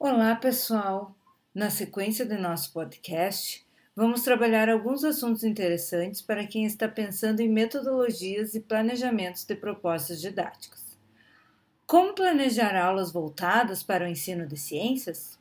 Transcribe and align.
Olá, 0.00 0.36
pessoal! 0.36 1.12
Na 1.52 1.70
sequência 1.70 2.24
do 2.24 2.38
nosso 2.38 2.72
podcast, 2.72 3.66
vamos 3.96 4.22
trabalhar 4.22 4.68
alguns 4.68 5.02
assuntos 5.02 5.42
interessantes 5.42 6.22
para 6.22 6.46
quem 6.46 6.64
está 6.64 6.86
pensando 6.86 7.40
em 7.40 7.48
metodologias 7.48 8.54
e 8.54 8.60
planejamentos 8.60 9.42
de 9.42 9.56
propostas 9.56 10.20
didáticas. 10.20 10.96
Como 11.84 12.14
planejar 12.14 12.76
aulas 12.76 13.10
voltadas 13.10 13.82
para 13.82 14.04
o 14.04 14.08
ensino 14.08 14.46
de 14.46 14.56
ciências? 14.56 15.36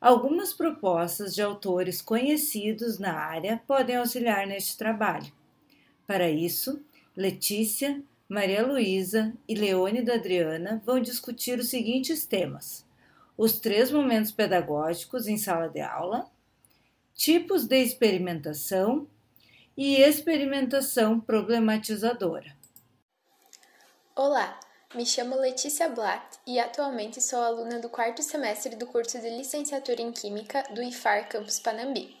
Algumas 0.00 0.52
propostas 0.52 1.32
de 1.32 1.40
autores 1.40 2.02
conhecidos 2.02 2.98
na 2.98 3.12
área 3.12 3.62
podem 3.68 3.94
auxiliar 3.94 4.48
neste 4.48 4.76
trabalho. 4.76 5.32
Para 6.08 6.28
isso, 6.28 6.82
Letícia, 7.16 8.02
Maria 8.28 8.66
Luísa 8.66 9.32
e 9.48 9.54
Leônida 9.54 10.14
Adriana 10.14 10.82
vão 10.84 10.98
discutir 10.98 11.60
os 11.60 11.68
seguintes 11.68 12.26
temas 12.26 12.84
os 13.36 13.58
três 13.58 13.90
momentos 13.90 14.32
pedagógicos 14.32 15.26
em 15.26 15.36
sala 15.36 15.68
de 15.68 15.80
aula, 15.80 16.30
tipos 17.14 17.66
de 17.66 17.76
experimentação 17.82 19.06
e 19.76 20.00
experimentação 20.00 21.20
problematizadora. 21.20 22.56
Olá, 24.14 24.58
me 24.94 25.04
chamo 25.04 25.36
Letícia 25.36 25.88
Blatt 25.90 26.38
e 26.46 26.58
atualmente 26.58 27.20
sou 27.20 27.42
aluna 27.42 27.78
do 27.78 27.90
quarto 27.90 28.22
semestre 28.22 28.74
do 28.76 28.86
curso 28.86 29.20
de 29.20 29.28
licenciatura 29.28 30.00
em 30.00 30.12
Química 30.12 30.62
do 30.74 30.82
IFAR 30.82 31.28
Campus 31.28 31.60
Panambi. 31.60 32.16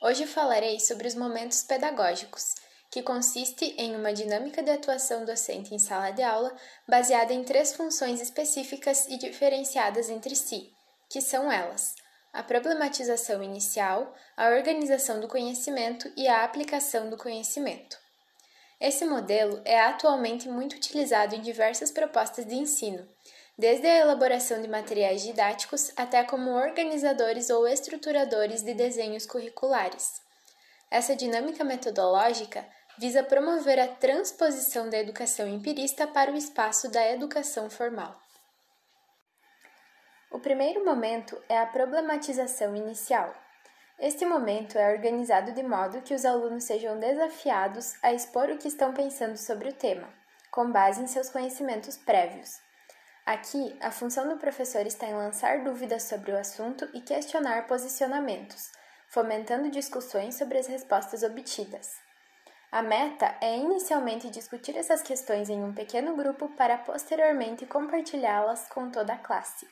Hoje 0.00 0.26
falarei 0.26 0.78
sobre 0.78 1.08
os 1.08 1.14
momentos 1.14 1.64
pedagógicos 1.64 2.54
que 2.94 3.02
consiste 3.02 3.74
em 3.76 3.96
uma 3.96 4.12
dinâmica 4.12 4.62
de 4.62 4.70
atuação 4.70 5.24
docente 5.24 5.74
em 5.74 5.80
sala 5.80 6.12
de 6.12 6.22
aula 6.22 6.54
baseada 6.86 7.32
em 7.32 7.42
três 7.42 7.74
funções 7.74 8.20
específicas 8.20 9.08
e 9.08 9.18
diferenciadas 9.18 10.08
entre 10.08 10.36
si, 10.36 10.70
que 11.10 11.20
são 11.20 11.50
elas: 11.50 11.96
a 12.32 12.40
problematização 12.40 13.42
inicial, 13.42 14.14
a 14.36 14.50
organização 14.50 15.18
do 15.18 15.26
conhecimento 15.26 16.08
e 16.16 16.28
a 16.28 16.44
aplicação 16.44 17.10
do 17.10 17.16
conhecimento. 17.16 17.98
Esse 18.80 19.04
modelo 19.04 19.60
é 19.64 19.80
atualmente 19.80 20.48
muito 20.48 20.76
utilizado 20.76 21.34
em 21.34 21.40
diversas 21.40 21.90
propostas 21.90 22.46
de 22.46 22.54
ensino, 22.54 23.08
desde 23.58 23.88
a 23.88 23.98
elaboração 23.98 24.62
de 24.62 24.68
materiais 24.68 25.20
didáticos 25.20 25.90
até 25.96 26.22
como 26.22 26.52
organizadores 26.52 27.50
ou 27.50 27.66
estruturadores 27.66 28.62
de 28.62 28.72
desenhos 28.72 29.26
curriculares. 29.26 30.22
Essa 30.94 31.16
dinâmica 31.16 31.64
metodológica 31.64 32.64
visa 32.98 33.22
promover 33.22 33.78
a 33.80 33.88
transposição 33.88 34.88
da 34.88 34.98
educação 34.98 35.48
empirista 35.48 36.06
para 36.06 36.30
o 36.30 36.36
espaço 36.36 36.90
da 36.90 37.10
educação 37.10 37.68
formal. 37.68 38.20
O 40.30 40.38
primeiro 40.38 40.84
momento 40.84 41.40
é 41.48 41.58
a 41.58 41.66
problematização 41.66 42.74
inicial. 42.74 43.34
Este 43.98 44.26
momento 44.26 44.76
é 44.76 44.92
organizado 44.92 45.52
de 45.52 45.62
modo 45.62 46.02
que 46.02 46.14
os 46.14 46.24
alunos 46.24 46.64
sejam 46.64 46.98
desafiados 46.98 47.94
a 48.02 48.12
expor 48.12 48.50
o 48.50 48.58
que 48.58 48.66
estão 48.66 48.92
pensando 48.92 49.36
sobre 49.36 49.68
o 49.68 49.72
tema, 49.72 50.08
com 50.50 50.70
base 50.70 51.00
em 51.00 51.06
seus 51.06 51.30
conhecimentos 51.30 51.96
prévios. 51.96 52.58
Aqui, 53.24 53.76
a 53.80 53.90
função 53.90 54.28
do 54.28 54.36
professor 54.36 54.86
está 54.86 55.06
em 55.06 55.14
lançar 55.14 55.64
dúvidas 55.64 56.02
sobre 56.02 56.32
o 56.32 56.38
assunto 56.38 56.88
e 56.92 57.00
questionar 57.00 57.66
posicionamentos, 57.66 58.70
fomentando 59.08 59.70
discussões 59.70 60.34
sobre 60.34 60.58
as 60.58 60.66
respostas 60.66 61.22
obtidas. 61.22 62.03
A 62.74 62.82
meta 62.82 63.36
é 63.40 63.56
inicialmente 63.56 64.28
discutir 64.28 64.76
essas 64.76 65.00
questões 65.00 65.48
em 65.48 65.62
um 65.62 65.72
pequeno 65.72 66.16
grupo 66.16 66.48
para 66.56 66.76
posteriormente 66.76 67.64
compartilhá-las 67.66 68.66
com 68.68 68.90
toda 68.90 69.12
a 69.12 69.16
classe. 69.16 69.64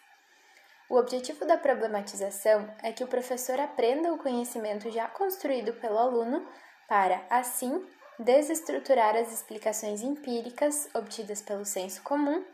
O 0.89 0.95
objetivo 0.95 1.45
da 1.45 1.57
problematização 1.57 2.73
é 2.81 2.93
que 2.93 3.03
o 3.03 3.09
professor 3.09 3.59
aprenda 3.59 4.13
o 4.13 4.19
conhecimento 4.19 4.89
já 4.89 5.09
construído 5.09 5.73
pelo 5.81 5.99
aluno 5.99 6.47
para, 6.87 7.21
assim, 7.29 7.85
desestruturar 8.21 9.17
as 9.17 9.33
explicações 9.33 10.01
empíricas 10.01 10.89
obtidas 10.95 11.43
pelo 11.43 11.65
senso 11.65 12.05
comum, 12.05 12.45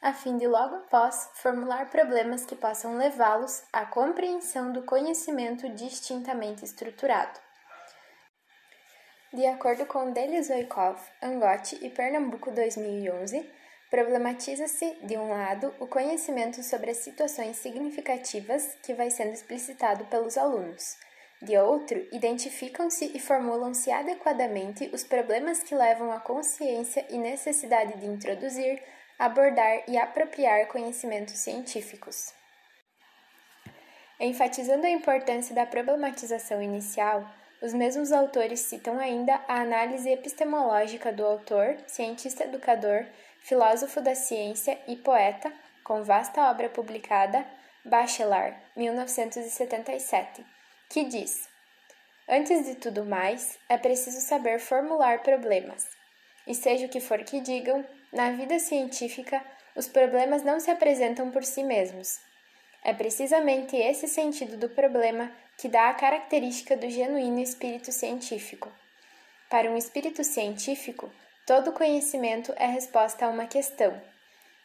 a 0.00 0.12
fim 0.12 0.36
de 0.36 0.46
logo 0.46 0.76
após 0.76 1.30
formular 1.34 1.90
problemas 1.90 2.46
que 2.46 2.54
possam 2.54 2.96
levá-los 2.96 3.64
à 3.72 3.84
compreensão 3.84 4.72
do 4.72 4.82
conhecimento 4.82 5.68
distintamente 5.70 6.64
estruturado. 6.64 7.45
De 9.36 9.46
acordo 9.46 9.84
com 9.84 10.12
Delis 10.12 10.48
Oikov, 10.48 10.98
Angotti 11.22 11.78
e 11.82 11.90
Pernambuco 11.90 12.50
2011, 12.52 13.46
problematiza-se, 13.90 14.96
de 15.02 15.18
um 15.18 15.28
lado, 15.28 15.74
o 15.78 15.86
conhecimento 15.86 16.62
sobre 16.62 16.92
as 16.92 16.96
situações 16.96 17.58
significativas 17.58 18.78
que 18.82 18.94
vai 18.94 19.10
sendo 19.10 19.34
explicitado 19.34 20.06
pelos 20.06 20.38
alunos. 20.38 20.96
De 21.42 21.54
outro, 21.58 21.98
identificam-se 22.10 23.14
e 23.14 23.20
formulam-se 23.20 23.90
adequadamente 23.90 24.88
os 24.94 25.04
problemas 25.04 25.62
que 25.62 25.74
levam 25.74 26.10
à 26.10 26.18
consciência 26.18 27.04
e 27.10 27.18
necessidade 27.18 28.00
de 28.00 28.06
introduzir, 28.06 28.82
abordar 29.18 29.82
e 29.86 29.98
apropriar 29.98 30.66
conhecimentos 30.68 31.34
científicos. 31.34 32.32
Enfatizando 34.18 34.86
a 34.86 34.90
importância 34.90 35.54
da 35.54 35.66
problematização 35.66 36.62
inicial, 36.62 37.22
os 37.62 37.72
mesmos 37.72 38.12
autores 38.12 38.60
citam 38.60 38.98
ainda 38.98 39.40
a 39.48 39.60
análise 39.60 40.10
epistemológica 40.10 41.12
do 41.12 41.24
autor, 41.24 41.76
cientista 41.86 42.44
educador, 42.44 43.06
filósofo 43.40 44.00
da 44.00 44.14
ciência 44.14 44.78
e 44.86 44.96
poeta, 44.96 45.52
com 45.82 46.02
vasta 46.02 46.50
obra 46.50 46.68
publicada, 46.68 47.46
Bachelard, 47.84 48.56
1977, 48.76 50.44
que 50.90 51.04
diz: 51.04 51.48
Antes 52.28 52.66
de 52.66 52.74
tudo 52.74 53.04
mais, 53.04 53.56
é 53.68 53.78
preciso 53.78 54.20
saber 54.20 54.58
formular 54.58 55.22
problemas. 55.22 55.88
E 56.46 56.54
seja 56.54 56.86
o 56.86 56.88
que 56.88 57.00
for 57.00 57.22
que 57.24 57.40
digam, 57.40 57.84
na 58.12 58.32
vida 58.32 58.58
científica, 58.58 59.42
os 59.76 59.86
problemas 59.86 60.42
não 60.42 60.58
se 60.58 60.70
apresentam 60.70 61.30
por 61.30 61.44
si 61.44 61.62
mesmos. 61.62 62.18
É 62.84 62.92
precisamente 62.92 63.76
esse 63.76 64.08
sentido 64.08 64.56
do 64.56 64.68
problema 64.68 65.30
que 65.58 65.68
dá 65.68 65.88
a 65.88 65.94
característica 65.94 66.76
do 66.76 66.88
genuíno 66.88 67.40
espírito 67.40 67.90
científico. 67.92 68.70
Para 69.48 69.70
um 69.70 69.76
espírito 69.76 70.22
científico, 70.24 71.10
todo 71.46 71.72
conhecimento 71.72 72.52
é 72.56 72.66
resposta 72.66 73.26
a 73.26 73.28
uma 73.28 73.46
questão. 73.46 74.00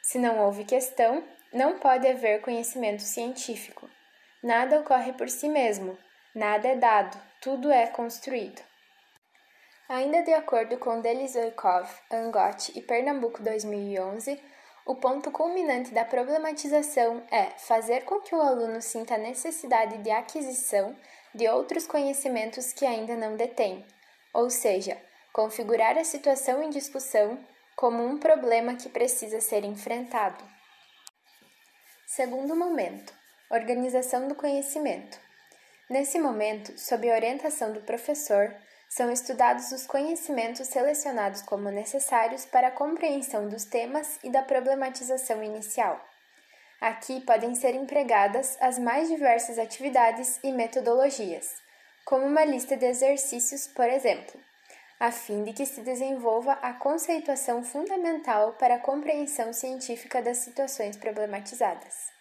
Se 0.02 0.18
não 0.18 0.40
houve 0.40 0.66
questão, 0.66 1.24
não 1.54 1.78
pode 1.78 2.08
haver 2.08 2.42
conhecimento 2.42 3.02
científico. 3.02 3.90
Nada 4.44 4.80
ocorre 4.80 5.14
por 5.14 5.30
si 5.30 5.48
mesmo, 5.48 5.98
nada 6.34 6.68
é 6.68 6.76
dado, 6.76 7.22
tudo 7.40 7.72
é 7.72 7.88
construído. 7.88 8.62
Ainda 9.88 10.24
de 10.24 10.34
acordo 10.34 10.78
com 10.78 11.02
Delisoikov, 11.02 11.88
Angotti 12.10 12.72
e 12.80 12.82
Pernambuco 12.82 13.44
2011, 13.44 14.42
o 14.92 14.96
ponto 14.96 15.32
culminante 15.32 15.94
da 15.94 16.04
problematização 16.04 17.24
é 17.32 17.46
fazer 17.58 18.04
com 18.04 18.20
que 18.20 18.36
o 18.36 18.42
aluno 18.42 18.82
sinta 18.82 19.16
a 19.16 19.18
necessidade 19.18 20.00
de 20.00 20.12
aquisição 20.12 20.94
de 21.34 21.48
outros 21.48 21.88
conhecimentos 21.88 22.74
que 22.74 22.86
ainda 22.86 23.16
não 23.16 23.38
detém, 23.38 23.86
ou 24.34 24.50
seja, 24.50 25.02
configurar 25.32 25.98
a 25.98 26.04
situação 26.04 26.62
em 26.62 26.70
discussão 26.70 27.40
como 27.74 28.04
um 28.04 28.18
problema 28.18 28.76
que 28.76 28.90
precisa 28.90 29.40
ser 29.40 29.64
enfrentado. 29.64 30.44
Segundo 32.06 32.54
momento: 32.54 33.14
organização 33.50 34.28
do 34.28 34.36
conhecimento. 34.36 35.18
Nesse 35.90 36.20
momento, 36.20 36.78
sob 36.78 37.10
a 37.10 37.16
orientação 37.16 37.72
do 37.72 37.80
professor, 37.80 38.54
são 38.92 39.10
estudados 39.10 39.72
os 39.72 39.88
conhecimentos 39.88 40.68
selecionados 40.68 41.42
como 41.44 41.72
necessários 41.72 42.44
para 42.44 42.68
a 42.68 42.72
compreensão 42.72 43.48
dos 43.48 43.64
temas 43.64 44.20
e 44.22 44.30
da 44.30 44.42
problematização 44.42 45.42
inicial. 45.42 45.98
Aqui 46.82 47.22
podem 47.22 47.56
ser 47.56 47.74
empregadas 47.74 48.58
as 48.60 48.78
mais 48.78 49.08
diversas 49.08 49.58
atividades 49.58 50.42
e 50.44 50.52
metodologias, 50.52 51.54
como 52.04 52.26
uma 52.26 52.44
lista 52.44 52.76
de 52.76 52.86
exercícios, 52.86 53.66
por 53.66 53.88
exemplo, 53.88 54.38
a 55.00 55.10
fim 55.10 55.46
de 55.46 55.54
que 55.54 55.66
se 55.66 55.80
desenvolva 55.80 56.52
a 56.62 56.74
conceituação 56.74 57.64
fundamental 57.64 58.54
para 58.60 58.76
a 58.76 58.80
compreensão 58.80 59.54
científica 59.54 60.22
das 60.22 60.40
situações 60.40 60.98
problematizadas. 60.98 62.12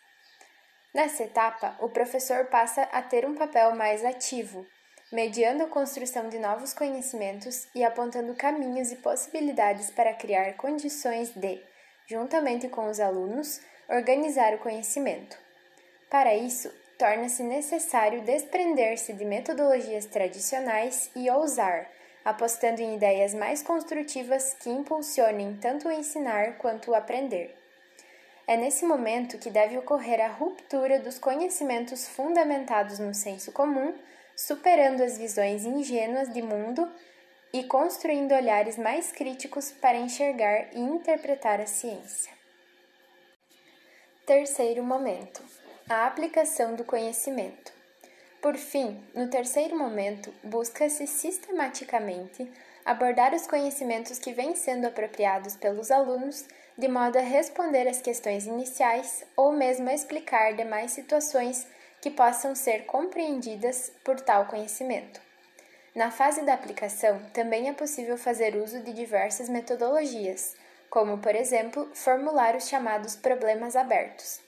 Nessa 0.95 1.25
etapa, 1.25 1.77
o 1.81 1.89
professor 1.89 2.45
passa 2.45 2.83
a 2.93 3.03
ter 3.03 3.27
um 3.27 3.35
papel 3.35 3.75
mais 3.75 4.05
ativo 4.05 4.65
mediando 5.13 5.65
a 5.65 5.67
construção 5.67 6.29
de 6.29 6.39
novos 6.39 6.73
conhecimentos 6.73 7.67
e 7.75 7.83
apontando 7.83 8.35
caminhos 8.35 8.93
e 8.93 8.97
possibilidades 8.97 9.91
para 9.91 10.15
criar 10.15 10.53
condições 10.55 11.31
de, 11.31 11.61
juntamente 12.07 12.69
com 12.69 12.89
os 12.89 13.01
alunos, 13.01 13.61
organizar 13.89 14.55
o 14.55 14.59
conhecimento. 14.59 15.37
Para 16.09 16.35
isso, 16.35 16.73
torna-se 16.97 17.43
necessário 17.43 18.23
desprender-se 18.23 19.13
de 19.13 19.25
metodologias 19.25 20.07
tradicionais 20.07 21.11
e 21.17 21.29
ousar, 21.31 21.89
apostando 22.25 22.81
em 22.81 22.95
ideias 22.95 23.35
mais 23.35 23.63
construtivas 23.63 24.55
que 24.61 24.71
impulsionem 24.71 25.57
tanto 25.61 25.89
o 25.89 25.93
ensinar 25.93 26.59
quanto 26.59 26.91
o 26.91 26.95
aprender. 26.95 27.57
É 28.47 28.57
nesse 28.57 28.85
momento 28.85 29.39
que 29.39 29.49
deve 29.49 29.79
ocorrer 29.79 30.21
a 30.21 30.29
ruptura 30.29 30.99
dos 30.99 31.19
conhecimentos 31.19 32.09
fundamentados 32.09 32.99
no 32.99 33.15
senso 33.15 33.53
comum, 33.53 33.95
superando 34.47 35.03
as 35.03 35.19
visões 35.19 35.65
ingênuas 35.65 36.33
de 36.33 36.41
mundo 36.41 36.91
e 37.53 37.65
construindo 37.65 38.33
olhares 38.33 38.79
mais 38.79 39.13
críticos 39.13 39.71
para 39.71 39.99
enxergar 39.99 40.69
e 40.73 40.79
interpretar 40.79 41.61
a 41.61 41.67
ciência. 41.67 42.33
Terceiro 44.25 44.83
momento: 44.83 45.43
a 45.89 46.07
aplicação 46.07 46.75
do 46.75 46.85
conhecimento. 46.85 47.73
Por 48.41 48.57
fim, 48.57 49.05
no 49.15 49.29
terceiro 49.29 49.77
momento, 49.77 50.33
busca-se 50.43 51.07
sistematicamente 51.07 52.51
abordar 52.83 53.35
os 53.35 53.47
conhecimentos 53.47 54.19
que 54.19 54.33
vêm 54.33 54.55
sendo 54.55 54.87
apropriados 54.87 55.55
pelos 55.55 55.91
alunos 55.91 56.47
de 56.79 56.89
modo 56.89 57.19
a 57.19 57.23
responder 57.23 57.87
às 57.87 58.01
questões 58.01 58.47
iniciais 58.47 59.23
ou 59.37 59.53
mesmo 59.53 59.91
a 59.91 59.95
explicar 59.95 60.55
demais 60.55 60.93
situações 60.93 61.67
que 62.01 62.11
possam 62.11 62.55
ser 62.55 62.87
compreendidas 62.87 63.93
por 64.05 64.21
tal 64.21 64.47
conhecimento. 64.47 65.21
Na 65.95 66.11
fase 66.11 66.43
da 66.43 66.55
aplicação, 66.55 67.21
também 67.33 67.69
é 67.69 67.73
possível 67.73 68.17
fazer 68.17 68.57
uso 68.57 68.81
de 68.81 68.93
diversas 68.93 69.49
metodologias, 69.49 70.55
como, 70.89 71.19
por 71.19 71.35
exemplo, 71.35 71.89
formular 71.95 72.57
os 72.57 72.69
chamados 72.69 73.17
problemas 73.17 73.77
abertos. 73.77 74.41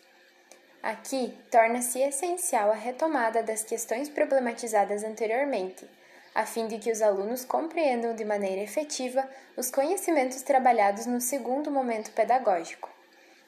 Aqui, 0.82 1.38
torna-se 1.50 2.00
essencial 2.00 2.70
a 2.70 2.74
retomada 2.74 3.42
das 3.42 3.62
questões 3.62 4.08
problematizadas 4.08 5.04
anteriormente, 5.04 5.88
a 6.34 6.46
fim 6.46 6.66
de 6.66 6.78
que 6.78 6.90
os 6.90 7.02
alunos 7.02 7.44
compreendam 7.44 8.14
de 8.14 8.24
maneira 8.24 8.62
efetiva 8.62 9.28
os 9.56 9.70
conhecimentos 9.70 10.42
trabalhados 10.42 11.06
no 11.06 11.20
segundo 11.20 11.70
momento 11.70 12.10
pedagógico. 12.12 12.90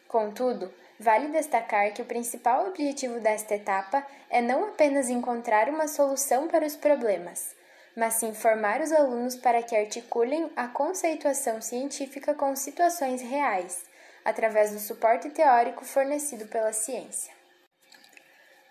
Contudo, 0.06 0.72
vale 0.98 1.28
destacar 1.28 1.92
que 1.92 2.02
o 2.02 2.04
principal 2.04 2.66
objetivo 2.66 3.20
desta 3.20 3.54
etapa 3.54 4.06
é 4.30 4.40
não 4.40 4.64
apenas 4.64 5.08
encontrar 5.08 5.68
uma 5.68 5.88
solução 5.88 6.48
para 6.48 6.66
os 6.66 6.76
problemas, 6.76 7.54
mas 7.96 8.14
sim 8.14 8.34
formar 8.34 8.80
os 8.80 8.92
alunos 8.92 9.36
para 9.36 9.62
que 9.62 9.76
articulem 9.76 10.50
a 10.56 10.68
conceituação 10.68 11.60
científica 11.60 12.34
com 12.34 12.54
situações 12.56 13.22
reais, 13.22 13.84
através 14.24 14.72
do 14.72 14.78
suporte 14.78 15.30
teórico 15.30 15.84
fornecido 15.84 16.46
pela 16.46 16.72
ciência. 16.72 17.32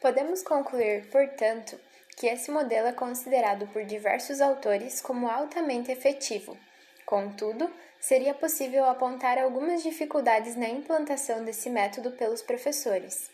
Podemos 0.01 0.43
concluir, 0.43 1.09
portanto, 1.09 1.79
que 2.17 2.27
esse 2.27 2.51
modelo 2.51 2.87
é 2.87 2.93
considerado 2.93 3.67
por 3.67 3.83
diversos 3.85 4.41
autores 4.41 5.01
como 5.01 5.29
altamente 5.29 5.91
efetivo. 5.91 6.57
Contudo, 7.05 7.71
seria 8.03 8.33
possível 8.33 8.83
apontar 8.83 9.37
algumas 9.37 9.81
dificuldades 9.81 10.57
na 10.57 10.67
implantação 10.67 11.45
desse 11.45 11.69
método 11.69 12.11
pelos 12.11 12.41
professores. 12.41 13.31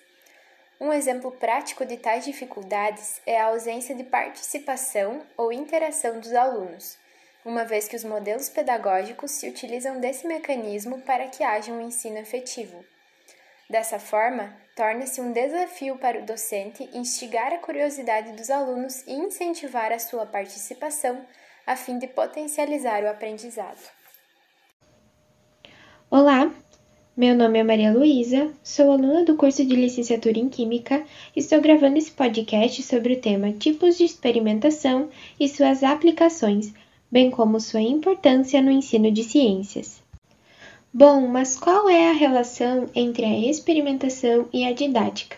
Um 0.80 0.94
exemplo 0.94 1.32
prático 1.32 1.84
de 1.84 1.98
tais 1.98 2.24
dificuldades 2.24 3.20
é 3.26 3.42
a 3.42 3.48
ausência 3.48 3.96
de 3.96 4.04
participação 4.04 5.24
ou 5.36 5.52
interação 5.52 6.20
dos 6.20 6.34
alunos, 6.34 7.00
uma 7.44 7.66
vez 7.66 7.88
que 7.88 7.96
os 7.96 8.04
modelos 8.04 8.48
pedagógicos 8.48 9.32
se 9.32 9.50
utilizam 9.50 10.00
desse 10.00 10.28
mecanismo 10.28 11.02
para 11.02 11.28
que 11.30 11.44
haja 11.44 11.72
um 11.72 11.82
ensino 11.82 12.20
efetivo. 12.20 12.86
Dessa 13.68 13.98
forma, 13.98 14.56
torna-se 14.76 15.20
um 15.20 15.32
desafio 15.32 15.98
para 15.98 16.20
o 16.20 16.26
docente 16.26 16.88
instigar 16.94 17.52
a 17.54 17.58
curiosidade 17.58 18.34
dos 18.34 18.52
alunos 18.52 19.02
e 19.08 19.14
incentivar 19.14 19.92
a 19.92 19.98
sua 19.98 20.28
participação, 20.28 21.26
a 21.66 21.76
fim 21.76 21.98
de 21.98 22.06
potencializar 22.06 23.04
o 23.04 23.10
aprendizado. 23.10 23.99
Olá, 26.12 26.52
meu 27.16 27.36
nome 27.36 27.60
é 27.60 27.64
Maria 27.64 27.94
Luísa, 27.94 28.52
sou 28.64 28.92
aluna 28.92 29.24
do 29.24 29.36
curso 29.36 29.64
de 29.64 29.76
licenciatura 29.76 30.40
em 30.40 30.50
Química 30.50 31.04
e 31.36 31.40
estou 31.40 31.62
gravando 31.62 32.00
esse 32.00 32.10
podcast 32.10 32.82
sobre 32.82 33.14
o 33.14 33.22
tema 33.22 33.52
tipos 33.52 33.96
de 33.96 34.06
experimentação 34.06 35.10
e 35.40 35.48
suas 35.48 35.84
aplicações, 35.84 36.74
bem 37.12 37.30
como 37.30 37.60
sua 37.60 37.82
importância 37.82 38.60
no 38.60 38.72
ensino 38.72 39.12
de 39.12 39.24
ciências. 39.24 40.02
Bom, 40.92 41.28
mas 41.28 41.56
qual 41.56 41.88
é 41.88 42.10
a 42.10 42.14
relação 42.14 42.90
entre 42.96 43.26
a 43.26 43.40
experimentação 43.48 44.48
e 44.52 44.66
a 44.66 44.74
didática? 44.74 45.38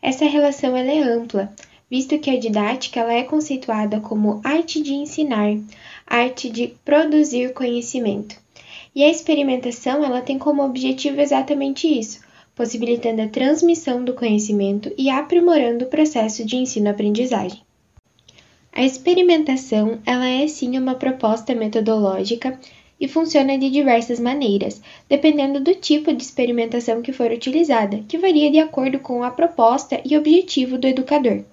Essa 0.00 0.24
relação 0.24 0.74
é 0.74 1.00
ampla, 1.00 1.52
visto 1.90 2.18
que 2.18 2.30
a 2.30 2.40
didática 2.40 3.00
ela 3.00 3.12
é 3.12 3.24
conceituada 3.24 4.00
como 4.00 4.40
arte 4.42 4.82
de 4.82 4.94
ensinar, 4.94 5.58
arte 6.06 6.48
de 6.48 6.68
produzir 6.82 7.52
conhecimento. 7.52 8.47
E 8.98 9.04
a 9.04 9.08
experimentação 9.08 10.04
ela 10.04 10.20
tem 10.20 10.40
como 10.40 10.60
objetivo 10.60 11.20
exatamente 11.20 11.86
isso, 11.86 12.18
possibilitando 12.52 13.22
a 13.22 13.28
transmissão 13.28 14.02
do 14.02 14.12
conhecimento 14.12 14.92
e 14.98 15.08
aprimorando 15.08 15.84
o 15.84 15.88
processo 15.88 16.44
de 16.44 16.56
ensino-aprendizagem. 16.56 17.62
A 18.72 18.82
experimentação 18.82 20.00
ela 20.04 20.26
é 20.26 20.48
sim 20.48 20.76
uma 20.76 20.96
proposta 20.96 21.54
metodológica 21.54 22.58
e 23.00 23.06
funciona 23.06 23.56
de 23.56 23.70
diversas 23.70 24.18
maneiras, 24.18 24.82
dependendo 25.08 25.60
do 25.60 25.76
tipo 25.76 26.12
de 26.12 26.24
experimentação 26.24 27.00
que 27.00 27.12
for 27.12 27.30
utilizada, 27.30 28.02
que 28.08 28.18
varia 28.18 28.50
de 28.50 28.58
acordo 28.58 28.98
com 28.98 29.22
a 29.22 29.30
proposta 29.30 30.00
e 30.04 30.18
objetivo 30.18 30.76
do 30.76 30.88
educador. 30.88 31.44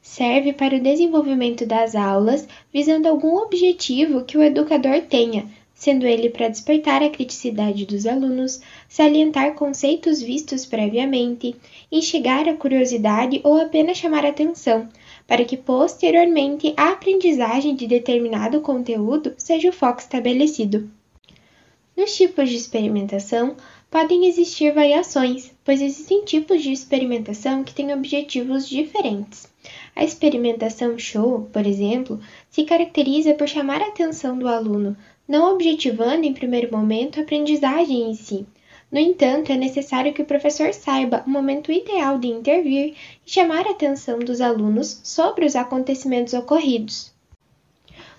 Serve 0.00 0.52
para 0.52 0.76
o 0.76 0.80
desenvolvimento 0.80 1.66
das 1.66 1.96
aulas, 1.96 2.46
visando 2.72 3.08
algum 3.08 3.36
objetivo 3.38 4.22
que 4.22 4.38
o 4.38 4.42
educador 4.44 5.00
tenha, 5.10 5.50
sendo 5.76 6.06
ele 6.06 6.30
para 6.30 6.48
despertar 6.48 7.02
a 7.02 7.10
criticidade 7.10 7.84
dos 7.84 8.06
alunos, 8.06 8.60
salientar 8.88 9.54
conceitos 9.54 10.22
vistos 10.22 10.64
previamente, 10.64 11.54
instigar 11.92 12.48
a 12.48 12.54
curiosidade 12.54 13.42
ou 13.44 13.60
apenas 13.60 13.98
chamar 13.98 14.24
atenção, 14.24 14.88
para 15.26 15.44
que 15.44 15.56
posteriormente 15.56 16.72
a 16.78 16.92
aprendizagem 16.92 17.76
de 17.76 17.86
determinado 17.86 18.62
conteúdo 18.62 19.34
seja 19.36 19.68
o 19.68 19.72
foco 19.72 20.00
estabelecido. 20.00 20.90
Nos 21.94 22.16
tipos 22.16 22.48
de 22.48 22.56
experimentação, 22.56 23.54
podem 23.90 24.26
existir 24.26 24.72
variações, 24.72 25.52
pois 25.64 25.80
existem 25.80 26.24
tipos 26.24 26.62
de 26.62 26.72
experimentação 26.72 27.62
que 27.62 27.74
têm 27.74 27.92
objetivos 27.92 28.68
diferentes. 28.68 29.48
A 29.94 30.04
experimentação 30.04 30.98
show, 30.98 31.48
por 31.52 31.66
exemplo, 31.66 32.20
se 32.50 32.64
caracteriza 32.64 33.34
por 33.34 33.48
chamar 33.48 33.80
a 33.80 33.88
atenção 33.88 34.38
do 34.38 34.48
aluno, 34.48 34.96
não 35.26 35.52
objetivando 35.52 36.24
em 36.24 36.32
primeiro 36.32 36.70
momento 36.70 37.18
a 37.18 37.22
aprendizagem 37.22 38.10
em 38.10 38.14
si. 38.14 38.46
No 38.90 39.00
entanto, 39.00 39.50
é 39.50 39.56
necessário 39.56 40.12
que 40.12 40.22
o 40.22 40.26
professor 40.26 40.72
saiba 40.72 41.24
o 41.26 41.30
momento 41.30 41.72
ideal 41.72 42.18
de 42.18 42.28
intervir 42.28 42.94
e 43.26 43.30
chamar 43.30 43.66
a 43.66 43.70
atenção 43.70 44.20
dos 44.20 44.40
alunos 44.40 45.00
sobre 45.02 45.44
os 45.44 45.56
acontecimentos 45.56 46.34
ocorridos. 46.34 47.15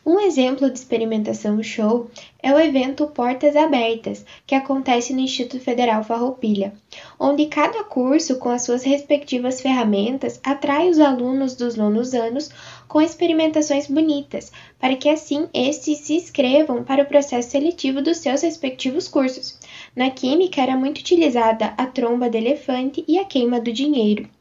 Um 0.10 0.22
exemplo 0.22 0.70
de 0.70 0.80
experimentação 0.80 1.62
show 1.62 2.10
é 2.42 2.54
o 2.54 2.58
evento 2.58 3.08
Portas 3.08 3.58
Abertas, 3.58 4.24
que 4.46 4.56
acontece 4.56 5.12
no 5.12 5.20
Instituto 5.20 5.62
Federal 5.62 6.02
Farroupilha, 6.02 6.74
onde 7.20 7.48
cada 7.48 7.84
curso, 7.84 8.38
com 8.38 8.48
as 8.48 8.62
suas 8.62 8.84
respectivas 8.84 9.60
ferramentas, 9.60 10.40
atrai 10.46 10.90
os 10.90 10.98
alunos 10.98 11.56
dos 11.56 11.76
nonos 11.76 12.14
anos 12.14 12.50
com 12.88 13.02
experimentações 13.02 13.88
bonitas, 13.88 14.50
para 14.80 14.96
que 14.96 15.10
assim 15.10 15.50
estes 15.54 15.98
se 15.98 16.14
inscrevam 16.14 16.86
para 16.86 17.04
o 17.04 17.08
processo 17.08 17.50
seletivo 17.50 18.02
dos 18.02 18.20
seus 18.20 18.44
respectivos 18.44 19.10
cursos. 19.10 19.60
Na 19.94 20.10
química 20.10 20.62
era 20.62 20.78
muito 20.78 21.00
utilizada 21.00 21.74
a 21.78 21.86
tromba 21.86 22.30
de 22.30 22.38
elefante 22.38 23.04
e 23.10 23.20
a 23.20 23.26
queima 23.26 23.60
do 23.60 23.74
dinheiro. 23.74 24.37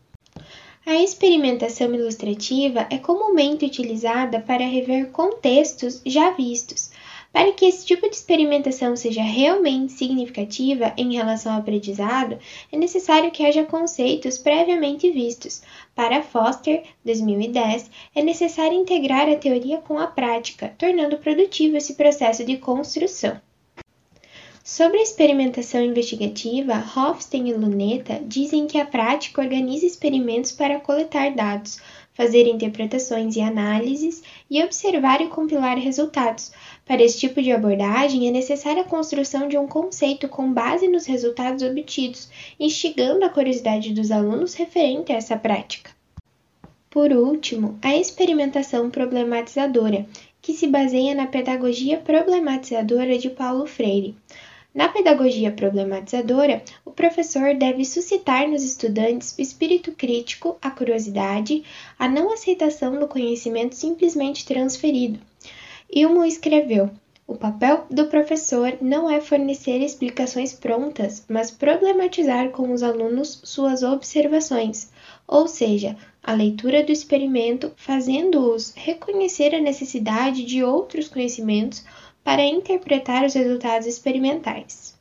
A 0.89 0.95
experimentação 1.03 1.93
ilustrativa 1.93 2.87
é 2.89 2.97
comumente 2.97 3.65
utilizada 3.65 4.41
para 4.41 4.65
rever 4.65 5.11
contextos 5.11 6.01
já 6.07 6.31
vistos. 6.31 6.93
Para 7.33 7.51
que 7.51 7.65
esse 7.65 7.85
tipo 7.85 8.09
de 8.09 8.15
experimentação 8.15 8.95
seja 8.95 9.21
realmente 9.21 9.95
significativa 9.95 10.95
em 10.97 11.17
relação 11.17 11.53
ao 11.53 11.59
aprendizado, 11.59 12.39
é 12.71 12.77
necessário 12.79 13.33
que 13.33 13.45
haja 13.45 13.65
conceitos 13.65 14.39
previamente 14.39 15.11
vistos. 15.11 15.61
Para 15.93 16.23
Foster, 16.23 16.85
2010, 17.05 17.91
é 18.15 18.23
necessário 18.23 18.79
integrar 18.79 19.29
a 19.29 19.35
teoria 19.35 19.79
com 19.79 19.99
a 19.99 20.07
prática, 20.07 20.73
tornando 20.79 21.19
produtivo 21.19 21.77
esse 21.77 21.95
processo 21.95 22.45
de 22.45 22.59
construção. 22.59 23.41
Sobre 24.69 24.99
a 24.99 25.03
experimentação 25.03 25.81
investigativa, 25.81 26.75
Hofstein 26.97 27.51
e 27.51 27.53
Luneta 27.53 28.21
dizem 28.27 28.67
que 28.67 28.77
a 28.79 28.85
prática 28.85 29.41
organiza 29.41 29.87
experimentos 29.87 30.51
para 30.51 30.81
coletar 30.81 31.31
dados, 31.37 31.81
fazer 32.13 32.49
interpretações 32.49 33.37
e 33.37 33.41
análises 33.41 34.25
e 34.51 34.61
observar 34.65 35.21
e 35.21 35.29
compilar 35.29 35.79
resultados. 35.79 36.51
Para 36.85 37.01
esse 37.01 37.17
tipo 37.17 37.41
de 37.41 37.53
abordagem, 37.53 38.27
é 38.27 38.33
necessária 38.33 38.83
a 38.83 38.87
construção 38.87 39.47
de 39.47 39.57
um 39.57 39.69
conceito 39.69 40.29
com 40.29 40.53
base 40.53 40.89
nos 40.89 41.07
resultados 41.07 41.63
obtidos, 41.63 42.29
instigando 42.59 43.25
a 43.25 43.29
curiosidade 43.29 43.95
dos 43.95 44.11
alunos 44.11 44.55
referente 44.55 45.13
a 45.13 45.15
essa 45.15 45.37
prática. 45.37 45.93
Por 46.91 47.13
último, 47.13 47.79
a 47.81 47.97
experimentação 47.97 48.91
problematizadora, 48.91 50.05
que 50.43 50.53
se 50.53 50.67
baseia 50.67 51.15
na 51.15 51.29
pedagogia 51.29 51.99
problematizadora 51.99 53.17
de 53.17 53.31
Paulo 53.31 53.65
Freire. 53.65 54.17
Na 54.77 54.89
pedagogia 54.89 55.51
problematizadora, 55.51 56.63
o 56.85 56.91
professor 56.91 57.55
deve 57.55 57.83
suscitar 57.83 58.47
nos 58.47 58.63
estudantes 58.63 59.35
o 59.35 59.41
espírito 59.41 59.91
crítico, 59.93 60.59
a 60.61 60.71
curiosidade, 60.71 61.65
a 61.99 62.07
não 62.07 62.31
aceitação 62.31 63.01
do 63.01 63.09
conhecimento 63.09 63.75
simplesmente 63.75 64.45
transferido. 64.45 65.19
Ilmo 65.91 66.27
escreveu: 66.27 66.91
o 67.27 67.35
papel 67.35 67.87
do 67.91 68.05
professor 68.09 68.77
não 68.79 69.11
é 69.11 69.19
fornecer 69.19 69.79
explicações 69.79 70.53
prontas, 70.53 71.25
mas 71.27 71.51
problematizar 71.51 72.51
com 72.51 72.71
os 72.71 72.83
alunos 72.83 73.41
suas 73.45 73.83
observações, 73.83 74.91
ou 75.27 75.49
seja, 75.49 75.97
a 76.23 76.35
leitura 76.35 76.85
do 76.85 76.93
experimento, 76.93 77.73
fazendo-os 77.77 78.75
reconhecer 78.77 79.55
a 79.55 79.61
necessidade 79.61 80.45
de 80.45 80.63
outros 80.63 81.09
conhecimentos 81.09 81.83
para 82.27 82.45
interpretar 82.45 83.25
os 83.25 83.35
resultados 83.35 83.87
experimentais. 83.87 84.99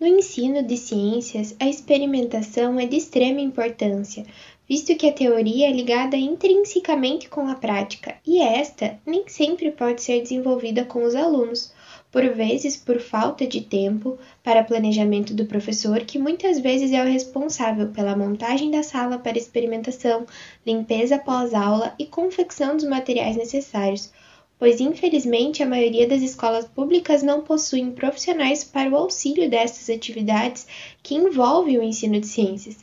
No 0.00 0.06
ensino 0.06 0.62
de 0.62 0.78
ciências, 0.78 1.54
a 1.60 1.68
experimentação 1.68 2.80
é 2.80 2.86
de 2.86 2.96
extrema 2.96 3.38
importância, 3.38 4.24
visto 4.66 4.96
que 4.96 5.06
a 5.06 5.12
teoria 5.12 5.68
é 5.68 5.70
ligada 5.70 6.16
intrinsecamente 6.16 7.28
com 7.28 7.46
a 7.46 7.54
prática 7.54 8.16
e 8.26 8.40
esta 8.40 8.98
nem 9.04 9.28
sempre 9.28 9.70
pode 9.70 10.02
ser 10.02 10.22
desenvolvida 10.22 10.86
com 10.86 11.04
os 11.04 11.14
alunos, 11.14 11.70
por 12.10 12.26
vezes 12.30 12.78
por 12.78 12.98
falta 12.98 13.46
de 13.46 13.60
tempo 13.60 14.18
para 14.42 14.64
planejamento 14.64 15.34
do 15.34 15.44
professor, 15.44 16.00
que 16.00 16.18
muitas 16.18 16.58
vezes 16.58 16.92
é 16.92 17.02
o 17.02 17.12
responsável 17.12 17.88
pela 17.88 18.16
montagem 18.16 18.70
da 18.70 18.82
sala 18.82 19.18
para 19.18 19.36
experimentação, 19.36 20.24
limpeza 20.66 21.18
pós-aula 21.18 21.94
e 21.98 22.06
confecção 22.06 22.74
dos 22.74 22.86
materiais 22.86 23.36
necessários 23.36 24.10
pois 24.58 24.80
infelizmente 24.80 25.62
a 25.62 25.66
maioria 25.66 26.06
das 26.06 26.20
escolas 26.20 26.66
públicas 26.66 27.22
não 27.22 27.42
possuem 27.42 27.92
profissionais 27.92 28.64
para 28.64 28.90
o 28.90 28.96
auxílio 28.96 29.48
dessas 29.48 29.88
atividades 29.88 30.66
que 31.02 31.14
envolvem 31.14 31.78
o 31.78 31.82
ensino 31.82 32.20
de 32.20 32.26
ciências. 32.26 32.76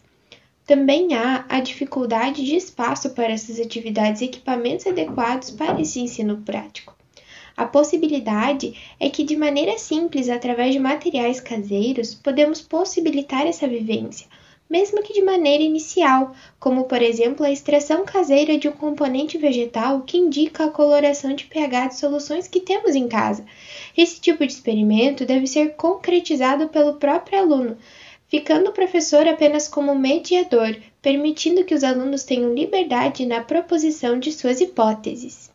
Também 0.65 1.13
há 1.13 1.45
a 1.47 1.59
dificuldade 1.59 2.43
de 2.43 2.55
espaço 2.55 3.11
para 3.11 3.33
essas 3.33 3.59
atividades 3.59 4.21
e 4.21 4.25
equipamentos 4.25 4.87
adequados 4.87 5.51
para 5.51 5.79
esse 5.79 5.99
ensino 5.99 6.37
prático. 6.37 6.95
A 7.55 7.65
possibilidade 7.65 8.73
é 8.99 9.09
que, 9.09 9.23
de 9.23 9.37
maneira 9.37 9.77
simples, 9.77 10.27
através 10.27 10.73
de 10.73 10.79
materiais 10.79 11.39
caseiros, 11.39 12.13
podemos 12.13 12.61
possibilitar 12.61 13.47
essa 13.47 13.67
vivência, 13.67 14.27
mesmo 14.69 15.03
que 15.03 15.13
de 15.13 15.21
maneira 15.21 15.63
inicial, 15.63 16.35
como 16.59 16.85
por 16.85 17.01
exemplo 17.01 17.45
a 17.45 17.51
extração 17.51 18.03
caseira 18.03 18.57
de 18.57 18.67
um 18.67 18.71
componente 18.71 19.37
vegetal 19.37 20.01
que 20.01 20.17
indica 20.17 20.65
a 20.65 20.71
coloração 20.71 21.33
de 21.33 21.45
pH 21.45 21.87
de 21.87 21.95
soluções 21.97 22.47
que 22.47 22.59
temos 22.59 22.95
em 22.95 23.07
casa. 23.07 23.45
Esse 23.95 24.19
tipo 24.19 24.45
de 24.45 24.51
experimento 24.51 25.25
deve 25.25 25.47
ser 25.47 25.75
concretizado 25.75 26.67
pelo 26.69 26.95
próprio 26.95 27.39
aluno, 27.39 27.77
ficando 28.27 28.69
o 28.69 28.73
professor 28.73 29.27
apenas 29.27 29.67
como 29.67 29.95
mediador, 29.95 30.75
permitindo 31.01 31.63
que 31.63 31.75
os 31.75 31.83
alunos 31.83 32.23
tenham 32.23 32.53
liberdade 32.53 33.25
na 33.25 33.41
proposição 33.41 34.19
de 34.19 34.31
suas 34.31 34.59
hipóteses. 34.59 35.53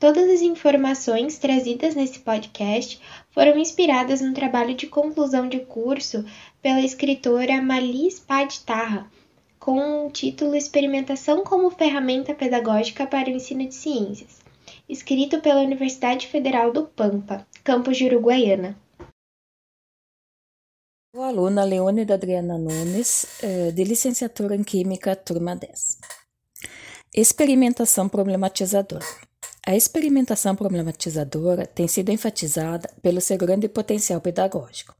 Todas 0.00 0.30
as 0.30 0.40
informações 0.40 1.36
trazidas 1.36 1.94
nesse 1.94 2.20
podcast 2.20 2.98
foram 3.32 3.58
inspiradas 3.58 4.22
no 4.22 4.32
trabalho 4.32 4.74
de 4.74 4.86
conclusão 4.86 5.46
de 5.46 5.60
curso 5.60 6.24
pela 6.62 6.80
escritora 6.80 7.60
Malis 7.62 8.18
Padtarra, 8.18 9.10
com 9.58 10.06
o 10.06 10.10
título 10.10 10.54
Experimentação 10.54 11.44
como 11.44 11.70
Ferramenta 11.70 12.34
Pedagógica 12.34 13.06
para 13.06 13.28
o 13.28 13.32
Ensino 13.32 13.66
de 13.66 13.74
Ciências, 13.74 14.40
escrito 14.88 15.40
pela 15.40 15.60
Universidade 15.60 16.26
Federal 16.26 16.72
do 16.72 16.86
Pampa, 16.86 17.46
campus 17.62 17.96
de 17.96 18.06
Uruguaiana. 18.06 18.76
O 21.14 21.22
aluna 21.22 21.64
Leônida 21.64 22.14
Adriana 22.14 22.56
Nunes, 22.56 23.26
eh, 23.42 23.72
de 23.72 23.82
licenciatura 23.82 24.54
em 24.54 24.62
Química, 24.62 25.16
turma 25.16 25.56
10. 25.56 25.98
Experimentação 27.12 28.08
problematizadora. 28.08 29.04
A 29.66 29.74
experimentação 29.74 30.54
problematizadora 30.54 31.66
tem 31.66 31.88
sido 31.88 32.10
enfatizada 32.10 32.88
pelo 33.02 33.20
seu 33.20 33.36
grande 33.36 33.68
potencial 33.68 34.20
pedagógico, 34.20 34.94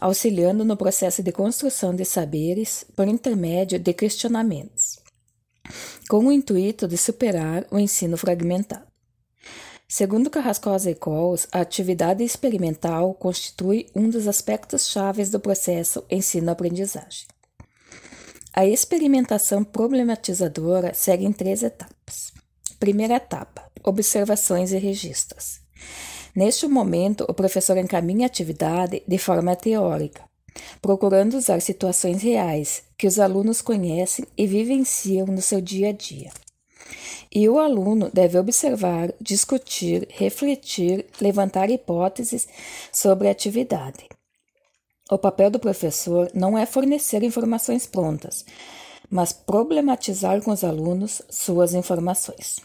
auxiliando 0.00 0.64
no 0.64 0.76
processo 0.76 1.22
de 1.22 1.32
construção 1.32 1.94
de 1.94 2.04
saberes 2.04 2.84
por 2.94 3.08
intermédio 3.08 3.78
de 3.78 3.92
questionamentos, 3.92 4.98
com 6.08 6.26
o 6.26 6.32
intuito 6.32 6.86
de 6.86 6.96
superar 6.96 7.66
o 7.70 7.78
ensino 7.78 8.16
fragmentado. 8.16 8.86
Segundo 9.88 10.28
Carrascosa 10.28 10.90
e 10.90 10.94
Coles, 10.96 11.46
a 11.52 11.60
atividade 11.60 12.24
experimental 12.24 13.14
constitui 13.14 13.86
um 13.94 14.10
dos 14.10 14.26
aspectos 14.26 14.88
chaves 14.88 15.30
do 15.30 15.38
processo 15.38 16.04
ensino-aprendizagem. 16.10 17.28
A 18.52 18.66
experimentação 18.66 19.62
problematizadora 19.62 20.92
segue 20.92 21.24
em 21.24 21.32
três 21.32 21.62
etapas. 21.62 22.32
Primeira 22.80 23.14
etapa: 23.14 23.70
observações 23.84 24.72
e 24.72 24.78
registros. 24.78 25.60
Neste 26.36 26.68
momento, 26.68 27.24
o 27.26 27.32
professor 27.32 27.78
encaminha 27.78 28.26
a 28.26 28.28
atividade 28.28 29.02
de 29.08 29.16
forma 29.16 29.56
teórica, 29.56 30.22
procurando 30.82 31.34
usar 31.34 31.62
situações 31.62 32.22
reais 32.22 32.82
que 32.98 33.06
os 33.06 33.18
alunos 33.18 33.62
conhecem 33.62 34.26
e 34.36 34.46
vivenciam 34.46 35.26
no 35.26 35.40
seu 35.40 35.62
dia 35.62 35.88
a 35.88 35.92
dia. 35.92 36.30
E 37.34 37.48
o 37.48 37.58
aluno 37.58 38.10
deve 38.12 38.38
observar, 38.38 39.14
discutir, 39.18 40.06
refletir, 40.10 41.06
levantar 41.22 41.70
hipóteses 41.70 42.46
sobre 42.92 43.28
a 43.28 43.30
atividade. 43.30 44.06
O 45.10 45.16
papel 45.16 45.50
do 45.50 45.58
professor 45.58 46.30
não 46.34 46.58
é 46.58 46.66
fornecer 46.66 47.22
informações 47.22 47.86
prontas, 47.86 48.44
mas 49.08 49.32
problematizar 49.32 50.42
com 50.42 50.50
os 50.50 50.62
alunos 50.62 51.22
suas 51.30 51.72
informações. 51.72 52.56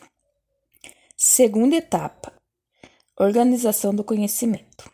Segunda 1.15 1.75
etapa: 1.77 2.40
organização 3.19 3.93
do 3.93 4.03
conhecimento. 4.03 4.89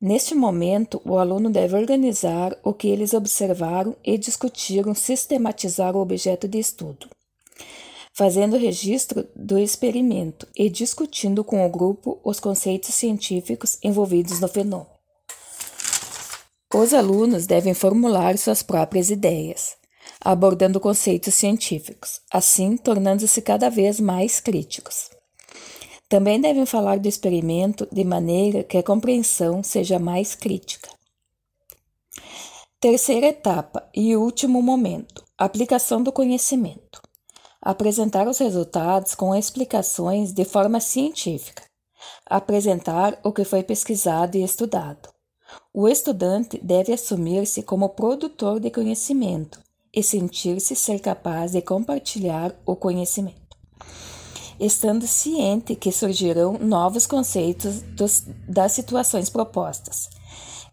Neste 0.00 0.34
momento, 0.34 1.00
o 1.04 1.16
aluno 1.16 1.48
deve 1.48 1.76
organizar 1.76 2.54
o 2.62 2.74
que 2.74 2.88
eles 2.88 3.14
observaram 3.14 3.96
e 4.04 4.18
discutiram, 4.18 4.94
sistematizar 4.94 5.96
o 5.96 6.00
objeto 6.00 6.46
de 6.46 6.58
estudo, 6.58 7.08
fazendo 8.12 8.58
registro 8.58 9.26
do 9.34 9.58
experimento 9.58 10.46
e 10.54 10.68
discutindo 10.68 11.42
com 11.42 11.64
o 11.64 11.70
grupo 11.70 12.20
os 12.22 12.38
conceitos 12.38 12.94
científicos 12.94 13.78
envolvidos 13.82 14.40
no 14.40 14.48
fenômeno. 14.48 14.92
Os 16.74 16.92
alunos 16.92 17.46
devem 17.46 17.72
formular 17.72 18.36
suas 18.36 18.62
próprias 18.62 19.08
ideias, 19.08 19.76
abordando 20.20 20.80
conceitos 20.80 21.34
científicos, 21.34 22.20
assim 22.30 22.76
tornando-se 22.76 23.40
cada 23.40 23.70
vez 23.70 24.00
mais 24.00 24.40
críticos. 24.40 25.13
Também 26.14 26.40
devem 26.40 26.64
falar 26.64 27.00
do 27.00 27.08
experimento 27.08 27.88
de 27.90 28.04
maneira 28.04 28.62
que 28.62 28.78
a 28.78 28.84
compreensão 28.84 29.64
seja 29.64 29.98
mais 29.98 30.32
crítica. 30.32 30.88
Terceira 32.78 33.26
etapa 33.26 33.82
e 33.92 34.14
último 34.14 34.62
momento: 34.62 35.24
aplicação 35.36 36.00
do 36.00 36.12
conhecimento. 36.12 37.02
Apresentar 37.60 38.28
os 38.28 38.38
resultados 38.38 39.16
com 39.16 39.34
explicações 39.34 40.32
de 40.32 40.44
forma 40.44 40.78
científica. 40.78 41.64
Apresentar 42.24 43.18
o 43.24 43.32
que 43.32 43.42
foi 43.42 43.64
pesquisado 43.64 44.36
e 44.36 44.44
estudado. 44.44 45.08
O 45.72 45.88
estudante 45.88 46.60
deve 46.62 46.92
assumir-se 46.92 47.60
como 47.64 47.88
produtor 47.88 48.60
de 48.60 48.70
conhecimento 48.70 49.60
e 49.92 50.00
sentir-se 50.00 50.76
ser 50.76 51.00
capaz 51.00 51.50
de 51.50 51.60
compartilhar 51.60 52.54
o 52.64 52.76
conhecimento, 52.76 53.43
estando 54.58 55.06
ciente 55.06 55.74
que 55.74 55.92
surgirão 55.92 56.58
novos 56.58 57.06
conceitos 57.06 57.82
dos, 57.82 58.24
das 58.48 58.72
situações 58.72 59.28
propostas 59.28 60.08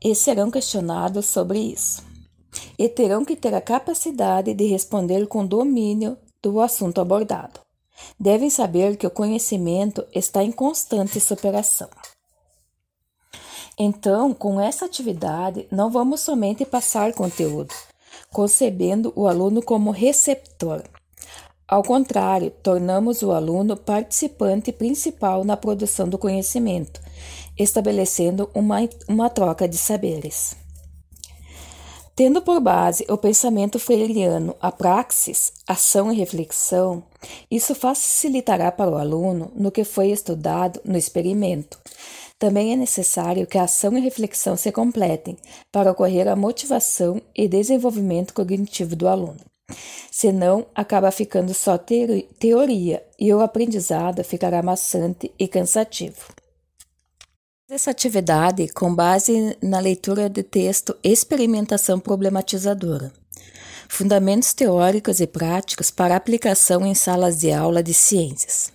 e 0.04 0.16
serão 0.16 0.50
questionados 0.50 1.28
sobre 1.28 1.60
isso, 1.60 2.04
e 2.78 2.90
terão 2.90 3.24
que 3.24 3.36
ter 3.36 3.54
a 3.54 3.62
capacidade 3.62 4.54
de 4.54 4.66
responder 4.66 5.28
com 5.28 5.46
domínio 5.46 6.18
do 6.42 6.60
assunto 6.60 7.00
abordado. 7.00 7.60
Devem 8.20 8.50
saber 8.50 8.98
que 8.98 9.06
o 9.06 9.12
conhecimento 9.12 10.06
está 10.14 10.44
em 10.44 10.52
constante 10.52 11.20
superação. 11.20 11.88
Então, 13.78 14.34
com 14.34 14.60
essa 14.60 14.86
atividade, 14.86 15.68
não 15.72 15.90
vamos 15.90 16.22
somente 16.22 16.66
passar 16.66 17.14
conteúdo, 17.14 17.74
concebendo 18.32 19.14
o 19.16 19.28
aluno 19.28 19.62
como 19.62 19.92
receptor. 19.92 20.84
Ao 21.72 21.82
contrário, 21.82 22.52
tornamos 22.62 23.22
o 23.22 23.32
aluno 23.32 23.78
participante 23.78 24.74
principal 24.74 25.46
na 25.46 25.56
produção 25.56 26.10
do 26.10 26.18
conhecimento, 26.18 27.00
estabelecendo 27.58 28.50
uma, 28.54 28.80
uma 29.08 29.30
troca 29.30 29.70
de 29.70 29.78
saberes. 29.78 30.54
Tendo 32.14 32.42
por 32.42 32.60
base 32.60 33.06
o 33.10 33.18
pensamento 33.18 33.80
freiriano, 33.80 34.54
a 34.60 34.70
praxis, 34.70 35.54
ação 35.66 36.12
e 36.12 36.18
reflexão, 36.18 37.02
isso 37.50 37.74
facilitará 37.74 38.70
para 38.70 38.92
o 38.92 38.98
aluno 38.98 39.50
no 39.56 39.72
que 39.72 39.86
foi 39.86 40.12
estudado 40.12 40.82
no 40.84 40.98
experimento, 40.98 41.80
também 42.38 42.74
é 42.74 42.76
necessário 42.76 43.48
que 43.48 43.58
a 43.58 43.64
ação 43.64 43.98
e 43.98 44.02
reflexão 44.02 44.58
se 44.58 44.74
completem 44.74 45.38
para 45.72 45.90
ocorrer 45.90 46.28
a 46.28 46.36
motivação 46.36 47.22
e 47.34 47.48
desenvolvimento 47.48 48.34
cognitivo 48.34 48.94
do 48.94 49.08
aluno. 49.08 49.51
Senão, 50.12 50.66
acaba 50.76 51.12
ficando 51.12 51.54
só 51.54 51.78
teoria 51.78 53.04
e 53.20 53.34
o 53.34 53.42
aprendizado 53.42 54.24
ficará 54.24 54.62
maçante 54.62 55.32
e 55.38 55.48
cansativo. 55.48 56.28
Essa 57.70 57.92
atividade 57.92 58.68
com 58.68 58.94
base 58.94 59.56
na 59.62 59.80
leitura 59.80 60.28
do 60.28 60.44
texto 60.44 60.96
Experimentação 61.02 62.00
Problematizadora. 62.00 63.14
Fundamentos 63.88 64.54
teóricos 64.54 65.22
e 65.22 65.28
práticos 65.28 65.90
para 65.90 66.16
aplicação 66.16 66.86
em 66.86 66.94
salas 66.94 67.40
de 67.40 67.52
aula 67.52 67.82
de 67.82 67.94
ciências, 67.94 68.72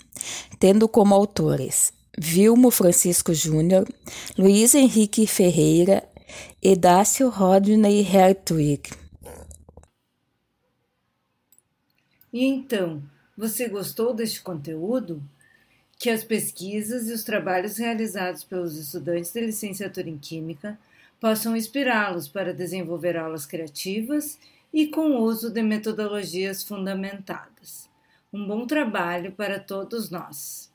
tendo 0.58 0.88
como 0.88 1.14
autores 1.14 1.92
Vilmo 2.18 2.70
Francisco 2.70 3.34
Júnior, 3.34 3.86
Luiz 4.38 4.74
Henrique 4.74 5.26
Ferreira 5.26 6.02
e 6.62 6.74
Dácio 6.74 7.28
Rodney 7.28 8.00
Hertwig. 8.00 8.90
E 12.36 12.44
então, 12.44 13.02
você 13.34 13.66
gostou 13.66 14.12
deste 14.12 14.42
conteúdo? 14.42 15.22
Que 15.98 16.10
as 16.10 16.22
pesquisas 16.22 17.08
e 17.08 17.12
os 17.14 17.24
trabalhos 17.24 17.78
realizados 17.78 18.44
pelos 18.44 18.76
estudantes 18.76 19.32
de 19.32 19.40
licenciatura 19.40 20.10
em 20.10 20.18
Química 20.18 20.78
possam 21.18 21.56
inspirá-los 21.56 22.28
para 22.28 22.52
desenvolver 22.52 23.16
aulas 23.16 23.46
criativas 23.46 24.38
e 24.70 24.88
com 24.88 25.12
o 25.12 25.22
uso 25.22 25.50
de 25.50 25.62
metodologias 25.62 26.62
fundamentadas. 26.62 27.88
Um 28.30 28.46
bom 28.46 28.66
trabalho 28.66 29.32
para 29.32 29.58
todos 29.58 30.10
nós! 30.10 30.70